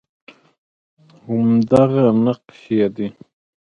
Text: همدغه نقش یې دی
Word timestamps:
همدغه 1.25 2.05
نقش 2.25 2.59
یې 2.77 2.87
دی 2.95 3.07